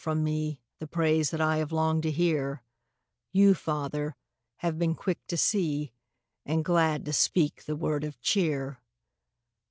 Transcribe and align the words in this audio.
from 0.03 0.23
me 0.23 0.59
The 0.79 0.87
praise 0.87 1.29
that 1.29 1.39
I 1.41 1.57
have 1.57 1.71
longed 1.71 2.01
to 2.01 2.11
hear, 2.11 2.63
Y>u, 3.33 3.53
Father, 3.53 4.15
have 4.55 4.79
been 4.79 4.95
quick 4.95 5.19
to 5.27 5.37
see 5.37 5.93
Ar^d 6.47 6.63
glad 6.63 7.05
to 7.05 7.13
speak 7.13 7.65
the 7.65 7.75
word 7.75 8.03
of 8.03 8.19
cheer. 8.19 8.81